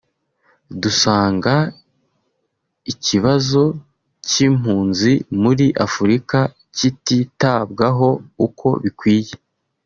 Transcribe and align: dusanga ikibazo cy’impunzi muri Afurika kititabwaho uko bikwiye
dusanga 0.81 1.53
ikibazo 2.91 3.63
cy’impunzi 4.27 5.11
muri 5.41 5.65
Afurika 5.85 6.37
kititabwaho 6.75 8.09
uko 8.47 8.67
bikwiye 8.85 9.33